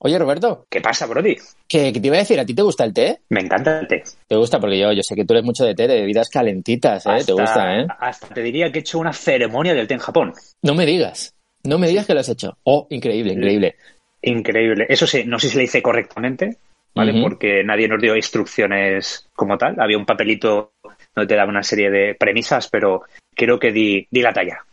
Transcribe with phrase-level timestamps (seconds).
[0.00, 0.66] Oye, Roberto.
[0.70, 1.36] ¿Qué pasa, Brody?
[1.66, 2.38] ¿Qué, te iba a decir?
[2.38, 3.20] ¿A ti te gusta el té?
[3.30, 4.04] Me encanta el té.
[4.28, 4.60] ¿Te gusta?
[4.60, 7.24] Porque yo, yo sé que tú eres mucho de té, de bebidas calentitas, ¿eh?
[7.26, 7.86] te gusta, ¿eh?
[7.98, 10.32] Hasta te diría que he hecho una ceremonia del té en Japón.
[10.62, 11.34] No me digas.
[11.64, 12.56] No me digas que lo has hecho.
[12.62, 13.74] Oh, increíble, increíble.
[14.22, 14.86] Increíble.
[14.88, 16.58] Eso sí, no sé si le hice correctamente,
[16.94, 17.20] ¿vale?
[17.20, 19.74] Porque nadie nos dio instrucciones como tal.
[19.80, 20.74] Había un papelito
[21.14, 23.02] donde te daba una serie de premisas, pero
[23.34, 24.64] creo que di, di la talla.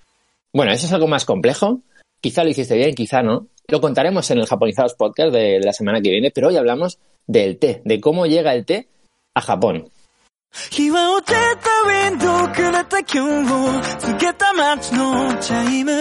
[0.54, 1.82] Bueno, eso es algo más complejo.
[2.22, 3.48] Quizá lo hiciste bien, quizá no.
[3.68, 7.58] Lo contaremos en el Japonizados Podcast de, la semana que viene, pero hoy hablamos del
[7.58, 8.88] té, de cómo llega el té
[9.34, 9.90] a Japón.
[10.72, 15.92] 日は落ちたウィンドウくれた今日を告げた街のチャイム。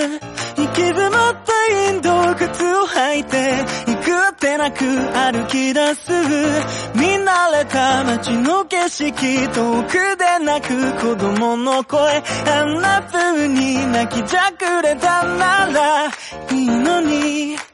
[0.56, 6.12] 息詰まったインド靴を履いて行くあてなく歩き出す。
[6.94, 17.73] 見慣れた街の景色遠くで泣く子供の声あんな風に泣きじゃくれたならいいのに。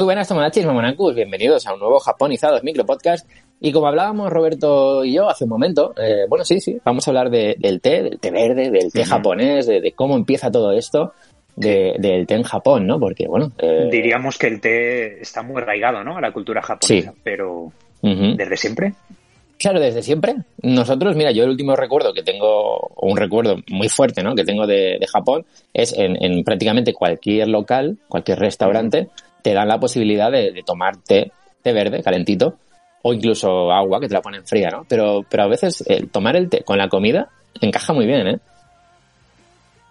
[0.00, 3.28] Muy buenas Tomodachis, Mamonacus, bienvenidos a un nuevo Japonizados Micro Podcast.
[3.60, 7.10] Y como hablábamos Roberto y yo hace un momento, eh, bueno, sí, sí, vamos a
[7.10, 11.12] hablar del té, del té verde, del té japonés, de, cómo empieza todo esto
[11.54, 12.98] del té en Japón, ¿no?
[12.98, 13.52] Porque, bueno...
[13.58, 16.16] Eh, Diríamos que el té está muy arraigado, ¿no?
[16.16, 18.94] A la cultura japonesa, pero ¿desde siempre?
[19.58, 20.36] Claro, desde siempre.
[20.62, 24.34] Nosotros, mira, yo el último recuerdo que tengo, o un recuerdo muy fuerte, ¿no?
[24.34, 25.44] Que tengo de, Japón,
[25.74, 29.10] es en, prácticamente cualquier local, cualquier restaurante,
[29.42, 32.56] te dan la posibilidad de, tomar té, té verde, calentito,
[33.02, 34.84] o incluso agua, que te la ponen fría, ¿no?
[34.88, 37.28] Pero, pero a veces el tomar el té con la comida
[37.60, 38.38] encaja muy bien, ¿eh?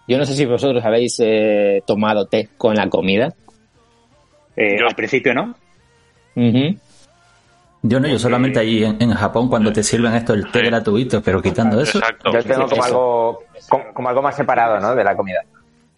[0.08, 3.32] Yo no sé si vosotros habéis eh, tomado té con la comida.
[4.56, 5.54] Eh, al principio, ¿no?
[7.82, 11.40] Yo no, yo solamente ahí en, Japón cuando te sirven esto el té gratuito, pero
[11.40, 12.00] quitando eso.
[12.32, 13.44] Yo tengo como algo,
[13.94, 14.94] como, algo más separado, ¿no?
[14.94, 15.40] De la comida.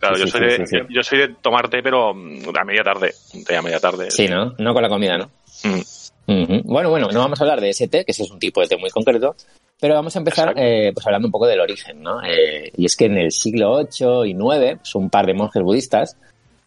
[0.03, 3.15] Claro, yo, soy de, yo, soy de tomar té, pero mm, a media tarde.
[3.47, 4.11] Té a media tarde.
[4.11, 4.53] Sí, ¿no?
[4.59, 5.31] No con la comida, ¿no?
[5.63, 6.63] Mm.
[6.65, 8.67] Bueno, bueno, no vamos a hablar de ese té, que ese es un tipo de
[8.67, 9.37] té muy concreto,
[9.79, 12.21] pero vamos a empezar eh, pues hablando un poco del origen, ¿no?
[12.21, 15.63] Eh, y es que en el siglo VIII y IX, pues un par de monjes
[15.63, 16.17] budistas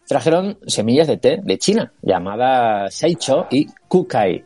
[0.08, 4.44] trajeron semillas de té de China, llamadas Saicho y Kukai,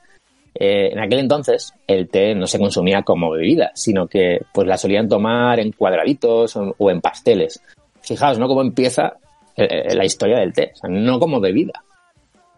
[0.54, 4.76] eh, en aquel entonces el té no se consumía como bebida, sino que pues la
[4.76, 7.62] solían tomar en cuadraditos o, en pasteles.
[8.02, 8.48] Fijaos, ¿no?
[8.48, 9.14] Cómo empieza
[9.56, 11.84] eh, eh, la historia del té, o sea, no como bebida,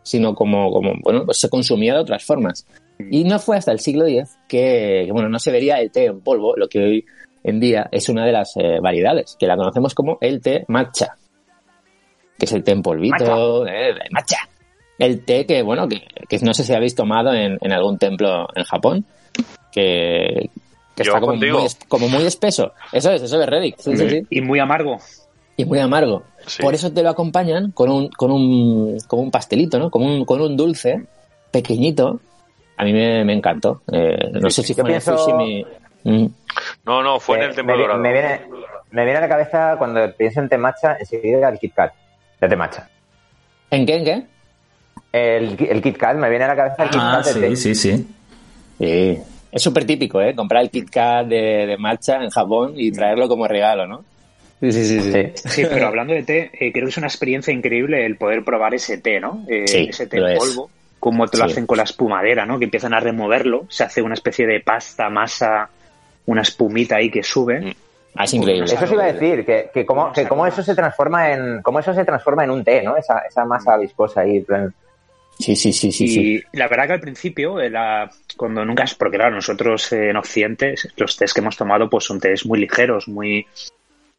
[0.03, 2.67] sino como, como bueno, pues se consumía de otras formas.
[3.11, 6.21] Y no fue hasta el siglo X que, bueno, no se vería el té en
[6.21, 7.05] polvo, lo que hoy
[7.43, 11.17] en día es una de las variedades, que la conocemos como el té matcha,
[12.39, 13.65] que es el té en polvito,
[14.13, 14.49] matcha
[14.99, 19.05] el té que, bueno, que, no sé si habéis tomado en, algún templo en Japón,
[19.73, 20.51] que,
[20.97, 21.21] está
[21.89, 22.73] como muy, espeso.
[22.93, 23.77] Eso es, eso es Reddick.
[24.31, 24.99] Y muy amargo.
[25.63, 26.25] Y muy amargo.
[26.61, 29.91] Por eso te lo acompañan con un, con un, con un pastelito, ¿no?
[29.91, 31.05] Con un, con un dulce
[31.51, 32.21] pequeñito.
[32.77, 33.83] A mí me, encantó.
[33.93, 35.67] Eh, no sé si fue en
[36.05, 36.27] mm.
[36.85, 38.41] No, no, fue en el templo me, Me viene,
[38.91, 41.93] me viene a la cabeza cuando pienso en temacha, enseguida el Kit Kat
[42.41, 42.89] de temacha.
[43.71, 44.23] ¿En qué, en qué?
[45.13, 48.07] El, el Kit Kat, me viene a la cabeza el Kit ah, sí, sí, sí,
[49.53, 50.35] Es súper típico, ¿eh?
[50.35, 54.05] Comprar el Kit Kat de, de marcha en Japón y traerlo como regalo, ¿no?
[54.71, 55.33] Sí, sí, sí.
[55.35, 58.75] Sí, pero hablando de té, eh, creo que es una experiencia increíble el poder probar
[58.75, 59.45] ese té, ¿no?
[59.49, 62.61] Eh, ese té en polvo, como te lo hacen con la espumadera, ¿no?
[62.61, 65.69] Que empiezan a removerlo, se hace una especie de pasta, masa,
[66.27, 67.61] una espumita ahí que sube.
[67.61, 67.73] Mm.
[68.15, 68.73] Ah, es increíble.
[68.73, 71.81] Eso sí iba a decir, que, que cómo, que cómo eso se transforma en, cómo
[71.81, 72.97] eso se transforma en un té, ¿no?
[72.97, 74.45] Esa, esa masa viscosa ahí.
[75.41, 76.37] Sí, sí, sí, sí.
[76.37, 77.57] Y la verdad que al principio,
[78.37, 82.47] cuando nunca, porque claro, nosotros en Occidente, los tés que hemos tomado pues son tés
[82.47, 83.45] muy ligeros, muy,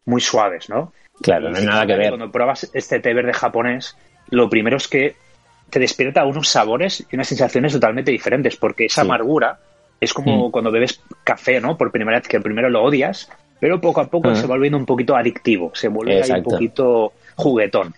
[0.06, 0.94] muy suaves, ¿no?
[1.22, 2.10] Claro, no hay nada que ver.
[2.10, 3.96] Cuando pruebas este té verde japonés,
[4.30, 5.16] lo primero es que
[5.70, 9.60] te despierta unos sabores y unas sensaciones totalmente diferentes, porque esa amargura
[10.00, 10.52] es como mm.
[10.52, 11.78] cuando bebes café, ¿no?
[11.78, 14.86] Por primera vez, que primero lo odias, pero poco a poco se va volviendo un
[14.86, 17.94] poquito adictivo, se vuelve un poquito juguetón.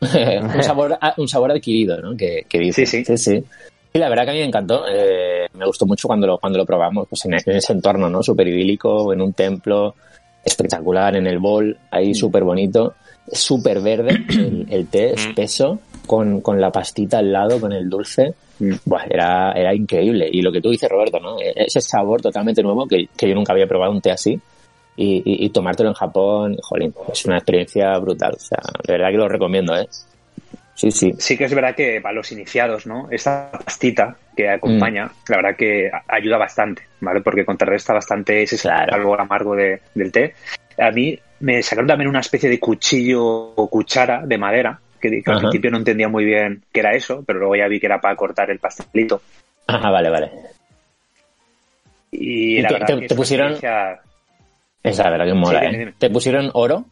[0.00, 2.16] un, sabor, un sabor adquirido, ¿no?
[2.16, 2.86] Que, dice.
[2.86, 3.16] Sí, sí.
[3.16, 3.44] sí,
[3.92, 4.84] Y la verdad que a mí me encantó.
[4.88, 8.22] Eh, me gustó mucho cuando lo, cuando lo probamos, pues en, ese entorno, ¿no?
[8.22, 9.94] Súper idílico, en un templo,
[10.44, 12.14] espectacular, en el bol, ahí mm.
[12.14, 12.94] súper bonito.
[13.32, 14.24] Súper verde,
[14.68, 15.18] el, té mm.
[15.18, 18.34] espeso, con, con la pastita al lado, con el dulce.
[18.58, 18.74] Mm.
[19.08, 20.28] era, era increíble.
[20.30, 21.38] Y lo que tú dices, Roberto, ¿no?
[21.40, 24.40] E-, ese sabor totalmente nuevo que, que yo nunca había probado un té así
[25.02, 28.34] y, tomártelo en Japón, jolín, es una experiencia brutal.
[28.34, 29.88] O sea, de verdad que lo recomiendo, ¿eh?
[30.80, 31.12] Sí, sí.
[31.18, 33.06] Sí que es verdad que para los iniciados, ¿no?
[33.10, 35.10] Esta pastita que acompaña, mm.
[35.28, 37.20] la verdad que ayuda bastante, ¿vale?
[37.20, 40.34] Porque contrarresta bastante ese algo amargo del té.
[40.78, 45.38] A mí me sacaron también una especie de cuchillo o cuchara de madera que, al
[45.40, 48.16] principio no entendía muy bien qué era eso, pero luego ya vi que era para
[48.16, 49.20] cortar el pastelito.
[49.66, 50.30] Ah, vale, vale.
[52.10, 54.00] Y, la te, verdad te- que te pusieron- experiencia-
[54.82, 55.68] Esa, la verdad que mola, Sí, ¿eh?
[55.68, 55.94] dime, dime.
[55.98, 56.84] ¿Te pusieron oro?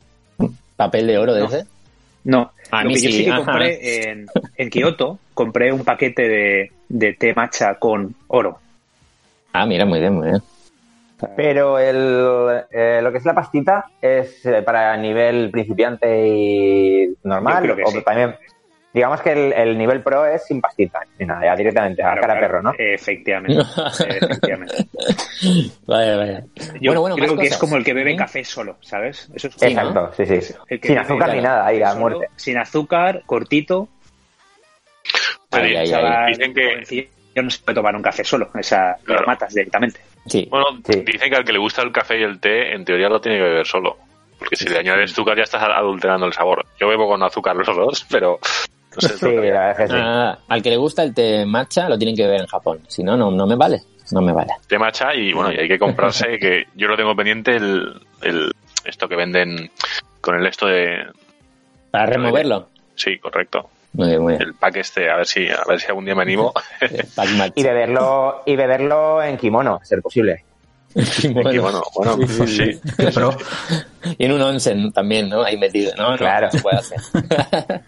[0.77, 1.47] ¿Papel de oro de No.
[1.47, 1.65] ese?
[2.25, 3.45] No, A lo mí que yo sí, sí que ajá.
[3.45, 4.27] compré en,
[4.57, 8.59] en Kioto, compré un paquete de, de té matcha con oro.
[9.53, 10.43] Ah, mira, muy bien, muy bien.
[11.37, 17.55] Pero el, eh, lo que es la pastita es eh, para nivel principiante y normal.
[17.67, 18.03] Yo creo que o sí.
[18.05, 18.37] también,
[18.93, 22.21] digamos que el, el nivel pro es sin pastita, ni nada, ya directamente a Claro,
[22.23, 22.73] cara a claro, perro, ¿no?
[22.79, 23.63] Efectivamente.
[24.09, 24.75] efectivamente.
[25.87, 26.45] Vaya, vaya.
[26.81, 28.17] Yo bueno, bueno, creo que es como el que bebe ¿Sí?
[28.17, 29.31] café solo, ¿sabes?
[29.35, 29.81] Eso es Sí, ¿no?
[29.89, 30.55] Exacto, sí, sí.
[30.69, 32.29] El que Sin azúcar ni nada, ahí a muerte.
[32.37, 33.89] Sin azúcar, cortito.
[35.51, 36.33] Ay, ay, ay.
[36.35, 39.23] Dicen que- jovencillo, no se puede tomar un café solo, esa Claro.
[39.23, 40.01] lo matas directamente.
[40.27, 40.47] Sí.
[40.51, 41.01] Bueno, Sí.
[41.07, 43.39] dicen que al que le gusta el café y el té, en teoría lo tiene
[43.39, 43.97] que beber solo.
[44.39, 46.65] Porque si le añades azúcar ya estás adulterando el sabor.
[46.79, 48.39] Yo bebo con azúcar los dos, pero
[49.03, 49.19] no sé.
[49.19, 49.93] Sí, la verdad es que sí.
[49.97, 52.81] Ah, al que le gusta el té matcha lo tienen que ver en Japón.
[52.89, 53.81] Si no, no, no me vale.
[54.11, 54.53] No me vale.
[54.67, 57.93] té matcha y bueno, y hay que comprarse, que yo lo tengo pendiente, el,
[58.23, 58.51] el
[58.85, 59.71] esto que venden
[60.21, 61.05] con el esto de...
[61.91, 62.69] Para removerlo.
[62.95, 63.69] Sí, correcto.
[63.95, 64.43] Muy bien, muy bien.
[64.43, 66.53] El pack este, a ver si, a ver si algún día me animo.
[67.55, 70.45] Y beberlo, y beberlo en kimono, a ser posible.
[70.95, 72.81] Y bueno, bueno, pues sí.
[72.97, 73.31] Qué pro.
[74.17, 75.43] Y en un onsen también, ¿no?
[75.43, 76.13] Ahí metido, ¿no?
[76.13, 76.47] No, Claro.
[76.47, 76.99] no se puede hacer.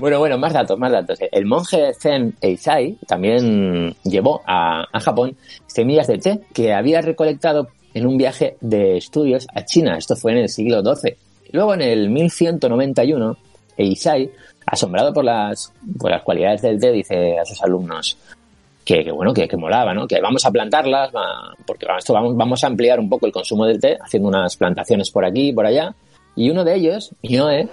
[0.00, 1.18] bueno, bueno, más datos, más datos.
[1.30, 5.36] El monje Zen Eisai también llevó a, Japón
[5.66, 9.96] semillas de té que había recolectado en un viaje de estudios a China.
[9.96, 11.16] Esto fue en el siglo XII.
[11.52, 13.36] Luego, en el 1191,
[13.76, 14.30] Eisai,
[14.66, 18.16] asombrado por las, por las cualidades del té, dice a sus alumnos,
[18.84, 20.06] que, bueno, que, molaba, ¿no?
[20.06, 21.10] Que vamos a plantarlas,
[21.66, 25.10] porque esto vamos, vamos a ampliar un poco el consumo del té, haciendo unas plantaciones
[25.10, 25.94] por aquí y por allá.
[26.36, 27.68] Y uno de ellos, Mioe,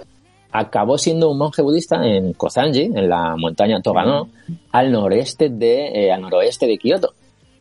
[0.52, 4.28] acabó siendo un monje budista en Kozanji, en la montaña Togano,
[4.72, 7.14] al noreste de, eh, al noroeste de Kioto.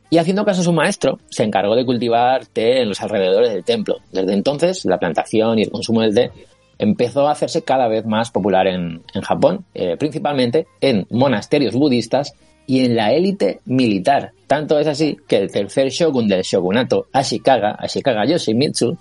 [0.09, 3.65] Y haciendo caso a su maestro, se encargó de cultivar té en los alrededores del
[3.65, 3.97] templo.
[4.11, 6.31] Desde entonces, la plantación y el consumo del té
[6.79, 12.33] empezó a hacerse cada vez más popular en, en Japón, eh, principalmente en monasterios budistas
[12.67, 14.31] y en la élite militar.
[14.45, 18.97] Tanto es así que el tercer shogun del shogunato, Ashikaga, Ashikaga Yoshimitsu,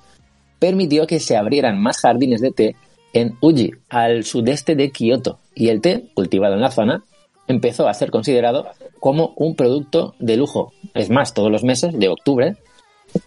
[0.59, 2.77] permitió que se abrieran más jardines de té
[3.17, 7.03] en Uji, al sudeste de Kioto, y el té, cultivado en la zona,
[7.49, 8.67] empezó a ser considerado
[9.01, 10.73] como un producto de lujo.
[10.95, 12.57] Es más, todos los meses de octubre,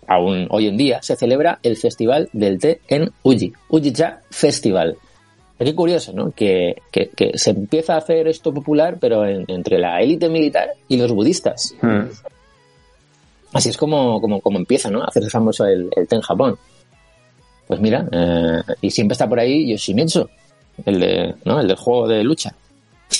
[0.08, 4.98] aún hoy en día, se celebra el Festival del Té en Uji, Ujicha Festival.
[5.58, 6.32] Qué curioso, ¿no?
[6.32, 10.70] Que, que- que se empieza a hacer esto popular, pero en- entre la élite militar
[10.88, 11.76] y los budistas.
[11.82, 12.02] Mm.
[13.54, 15.02] Así es como, como, como empieza, ¿no?
[15.02, 16.58] A hacerse famoso el, el té en Japón.
[17.70, 20.28] Pues mira, eh, y siempre está por ahí Yoshimitsu,
[20.88, 21.60] el, de, ¿no?
[21.60, 22.52] el del juego de lucha.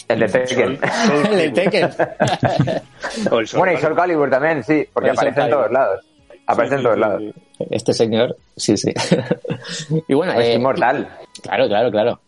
[0.08, 0.80] El de Tekken.
[1.32, 1.90] el del Tekken.
[3.32, 3.78] O el sol, Bueno, y.
[3.78, 6.04] Soul Calibur también, sí, porque aparece en todos lados.
[6.48, 7.24] Aparece en todos lados.
[7.70, 8.92] Este señor, sí, sí.
[10.08, 11.08] y bueno, Es eh, inmortal.
[11.44, 12.20] Claro, claro, claro.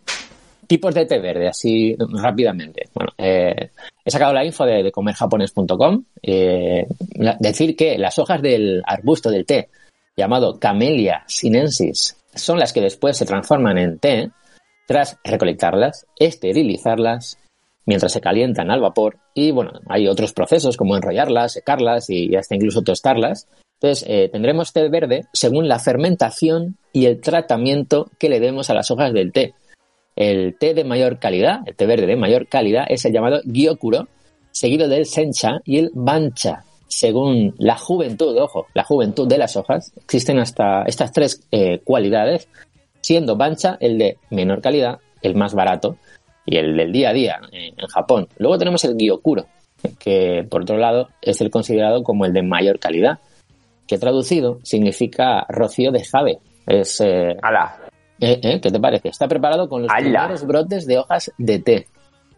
[0.68, 2.88] Tipos de té verde, así rápidamente.
[2.94, 3.72] Bueno, eh,
[4.06, 6.04] he sacado la info de, de comerjapones.com.
[6.22, 6.86] Eh,
[7.40, 9.70] decir que las hojas del arbusto del té,
[10.22, 14.30] llamado Camellia sinensis, son las que después se transforman en té
[14.88, 17.40] tras recolectarlas, esterilizarlas,
[17.86, 19.18] mientras se calientan al vapor.
[19.34, 23.48] Y bueno, hay otros procesos como enrollarlas, secarlas y hasta incluso tostarlas.
[23.80, 28.76] Entonces, eh, tendremos té verde según la fermentación y el tratamiento que le demos a
[28.76, 29.56] las hojas del té.
[30.16, 34.08] El té de mayor calidad, el té verde de mayor calidad, es el llamado Gyokuro,
[34.52, 36.64] seguido del Sencha y el Bancha.
[36.92, 42.50] Según la juventud, ojo, la juventud de las hojas, existen hasta estas tres eh, cualidades,
[43.00, 45.96] siendo Bancha el de menor calidad, el más barato,
[46.46, 48.28] y el del día a día eh, en Japón.
[48.38, 49.46] Luego tenemos el Gyokuro,
[50.00, 53.20] que por otro lado es el considerado como el de mayor calidad,
[53.88, 56.40] que traducido significa rocío de jave.
[56.68, 57.78] Es, eh, Ala.
[58.20, 59.08] eh, eh, ¿Qué te parece?
[59.08, 61.88] Está preparado con los primeros brotes de hojas de té.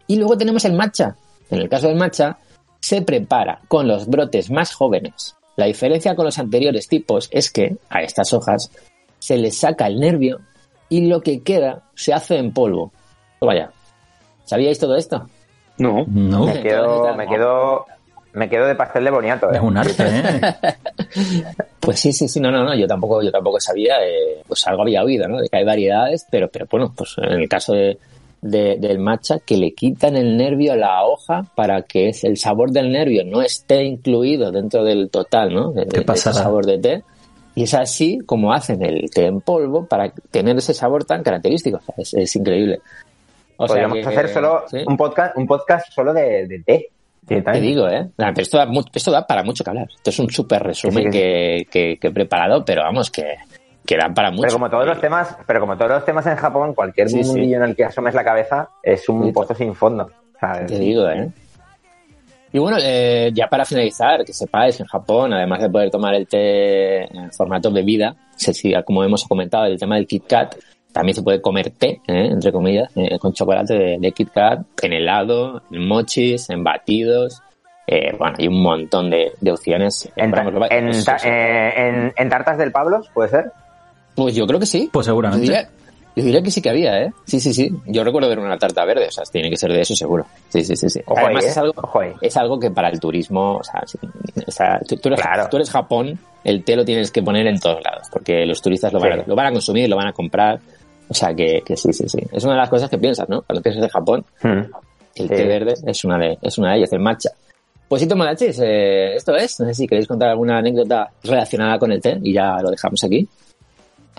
[0.06, 1.16] Y luego tenemos el matcha.
[1.50, 2.38] En el caso del matcha,
[2.84, 5.36] se prepara con los brotes más jóvenes.
[5.56, 8.70] La diferencia con los anteriores tipos es que a estas hojas
[9.18, 10.40] se les saca el nervio
[10.90, 12.92] y lo que queda se hace en polvo.
[13.40, 13.70] Vaya,
[14.44, 15.26] ¿sabíais todo esto?
[15.78, 16.04] No.
[16.06, 17.86] No, Me quedo, me quedo,
[18.34, 19.60] me quedo de pastel de boniato, es ¿eh?
[19.60, 20.40] un arte, ¿eh?
[21.80, 24.82] Pues sí, sí, sí, no, no, no, yo tampoco, yo tampoco sabía, eh, pues algo
[24.82, 25.40] había oído, ¿no?
[25.40, 27.98] De que hay variedades, pero, pero bueno, pues en el caso de,
[28.46, 32.70] de- del matcha, que le quitan el nervio a la hoja para que el sabor
[32.72, 35.72] del nervio no esté incluido dentro del total, ¿no?
[35.72, 36.42] De, de- de ese pasada.
[36.42, 37.02] sabor de té.
[37.54, 41.78] Y es así como hacen el té en polvo para tener ese sabor tan característico.
[41.78, 42.80] O sea, es, es increíble.
[43.56, 44.78] O sea Podríamos que- hacer solo sí.
[44.86, 46.88] un podcast, un podcast solo de, de té.
[47.26, 48.06] Te digo, ¿eh?
[48.18, 49.88] Nah, pero esto da, mu- esto da para mucho que hablar.
[49.94, 53.22] Esto es un súper resumen Sí, sí, que, que- que he preparado, pero vamos, que,
[53.86, 54.42] que da para mucho.
[54.42, 57.30] Pero como todos los temas, pero como todos los temas en Japón, cualquier Sí, sí.
[57.30, 60.10] mundillo en el que asomes la cabeza es un pozo sin fondo.
[60.40, 60.66] ¿sabes?
[60.66, 61.28] Te digo, ¿eh?
[62.52, 66.26] Y bueno, eh, ya para finalizar, que sepáis en Japón, además de poder tomar el
[66.28, 68.14] té en formato bebida,
[68.84, 70.54] como hemos comentado, el tema del Kit Kat,
[70.92, 72.28] también se puede comer té, ¿eh?
[72.30, 77.42] entre comillas, eh, con chocolate de, de Kit Kat, en helado, en mochis, en batidos.
[77.88, 80.08] Eh, bueno, hay un montón de, de opciones.
[80.14, 80.88] En, ta- en
[81.24, 83.52] eh, en- en tartas del Pablos, ¿puede ser?
[84.14, 84.88] Pues yo creo que sí.
[84.92, 85.42] Pues Yo seguramente.
[85.42, 85.68] diría,
[86.16, 87.12] yo diría que sí que había, ¿eh?
[87.24, 87.70] Sí, sí, sí.
[87.86, 90.24] Yo recuerdo ver una tarta verde, o sea, tiene que ser de eso seguro.
[90.48, 90.88] Sí, sí, sí.
[90.88, 91.00] sí.
[91.06, 91.50] Ojo Además, ahí, ¿eh?
[91.50, 92.12] es, algo, Ojo ahí.
[92.20, 93.98] es algo que para el turismo, o sea, sí,
[94.46, 95.48] o sea, tú, tú eres, Claro.
[95.50, 98.92] tú eres Japón, el té lo tienes que poner en todos lados, porque los turistas
[98.92, 100.60] lo van, a, lo van a consumir, lo van a comprar.
[101.08, 102.18] O sea, que, que sí, sí, sí.
[102.32, 103.42] Es una de las cosas que piensas, ¿no?
[103.42, 104.48] Cuando piensas en Japón, Hmm.
[105.16, 105.28] el Sí.
[105.28, 107.30] té verde es una de, es una de ellas, el matcha.
[107.88, 109.60] Pues sí, Tomodachis, eh, esto es.
[109.60, 113.04] No sé si queréis contar alguna anécdota relacionada con el té y ya lo dejamos
[113.04, 113.28] aquí.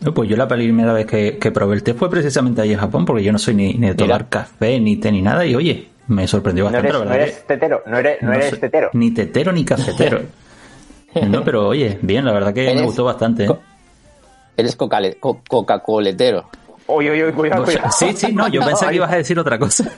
[0.04, 2.80] Eh, Pues yo la primera vez que, que probé el té fue precisamente allí en
[2.80, 4.30] Japón, porque yo no soy ni, ni de tomar Mira.
[4.30, 7.48] café, ni té, ni nada, y oye, me sorprendió No bastante, eres, la no eres
[7.48, 8.90] tetero, no eres, no eres tetero.
[8.94, 10.22] Ni tetero ni cafetero.
[11.30, 13.44] no, pero oye, bien, la verdad que me Eres gustó bastante.
[13.46, 13.48] ¿eh?
[13.48, 13.60] co-
[14.58, 14.90] Eres co-
[15.48, 16.50] Coca-Coletero.
[16.88, 17.90] Uy, uy, cuidado, cuidado.
[17.92, 19.90] sí, sí, no, yo pensé que ibas a decir otra cosa.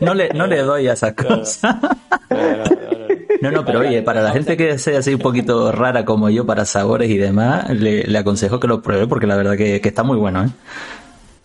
[0.00, 1.62] No le, no le doy a esas cosas.
[1.62, 3.01] No, no,
[3.64, 7.10] pero oye, para la gente que sea así un poquito rara como yo para sabores
[7.10, 10.16] y demás, le, le aconsejo que lo pruebe porque la verdad que, que está muy
[10.16, 10.48] bueno, ¿eh?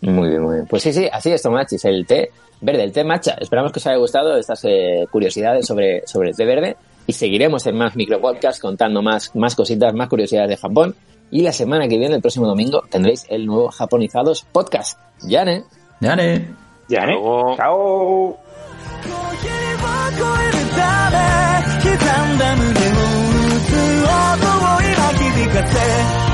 [0.01, 0.67] Muy bien, muy bien.
[0.67, 3.35] Pues sí, sí, así es, Tomachis, el té verde, el té matcha.
[3.39, 6.77] Esperamos que os haya gustado estas eh, curiosidades sobre, sobre el té verde
[7.07, 10.95] y seguiremos en más micropodcasts contando más, más cositas, más curiosidades de Japón.
[11.31, 14.99] Y la semana que viene, el próximo domingo, tendréis el nuevo Japonizados podcast.
[15.23, 15.63] Yane.
[15.99, 16.15] Ya.
[16.87, 17.07] Ya, ¿eh?
[17.07, 18.37] Luego, Chao.
[21.97, 23.73] んだ胸を打つ
[24.03, 26.26] 音を今響かせ